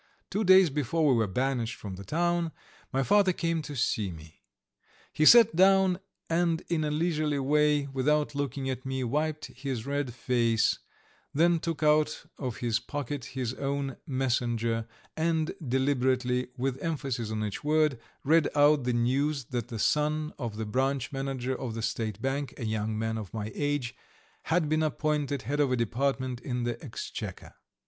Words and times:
Two 0.31 0.43
days 0.43 0.71
before 0.71 1.05
we 1.07 1.13
were 1.13 1.27
"banished" 1.27 1.75
from 1.75 1.93
the 1.93 2.03
town 2.03 2.51
my 2.91 3.03
father 3.03 3.31
came 3.31 3.61
to 3.61 3.75
see 3.75 4.09
me. 4.11 4.41
He 5.13 5.25
sat 5.27 5.55
down 5.55 5.99
and 6.27 6.61
in 6.69 6.83
a 6.83 6.89
leisurely 6.89 7.37
way, 7.37 7.85
without 7.85 8.33
looking 8.33 8.67
at 8.67 8.83
me, 8.83 9.03
wiped 9.03 9.45
his 9.53 9.85
red 9.85 10.11
face, 10.15 10.79
then 11.35 11.59
took 11.59 11.83
out 11.83 12.25
of 12.39 12.57
his 12.65 12.79
pocket 12.79 13.29
our 13.37 13.43
town 13.45 13.97
Messenger, 14.07 14.87
and 15.15 15.53
deliberately, 15.67 16.47
with 16.57 16.81
emphasis 16.81 17.29
on 17.29 17.43
each 17.45 17.63
word, 17.63 17.99
read 18.23 18.47
out 18.55 18.85
the 18.85 18.93
news 18.93 19.43
that 19.51 19.67
the 19.67 19.77
son 19.77 20.33
of 20.39 20.55
the 20.57 20.65
branch 20.65 21.11
manager 21.11 21.55
of 21.55 21.75
the 21.75 21.83
State 21.83 22.19
Bank, 22.19 22.55
a 22.57 22.65
young 22.65 22.97
man 22.97 23.19
of 23.19 23.35
my 23.35 23.51
age, 23.53 23.95
had 24.45 24.67
been 24.67 24.81
appointed 24.81 25.43
head 25.43 25.59
of 25.59 25.71
a 25.71 25.77
Department 25.77 26.39
in 26.39 26.63
the 26.63 26.83
Exchequer. 26.83 27.53